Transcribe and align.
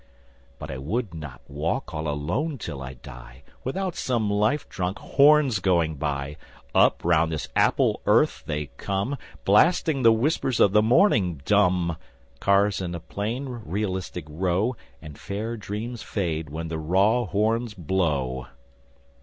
But 0.57 0.71
I 0.71 0.79
would 0.79 1.13
not 1.13 1.41
walk 1.47 1.93
all 1.93 2.07
alone 2.07 2.57
till 2.57 2.81
I 2.81 2.95
die 2.95 3.43
Without 3.63 3.95
some 3.95 4.31
life 4.31 4.67
drunk 4.67 4.97
horns 4.97 5.59
going 5.59 5.93
by. 5.97 6.37
Up 6.73 7.01
round 7.05 7.31
this 7.31 7.49
apple 7.55 8.01
earth 8.07 8.41
they 8.47 8.71
come 8.77 9.15
Blasting 9.45 10.01
the 10.01 10.11
whispers 10.11 10.59
of 10.59 10.71
the 10.71 10.81
morning 10.81 11.39
dumb: 11.45 11.97
Cars 12.39 12.81
in 12.81 12.95
a 12.95 12.99
plain 12.99 13.45
realistic 13.63 14.25
row. 14.27 14.75
And 15.03 15.19
fair 15.19 15.55
dreams 15.55 16.01
fade 16.01 16.49
When 16.49 16.69
the 16.69 16.79
raw 16.79 17.25
horns 17.25 17.75
blow. 17.75 18.47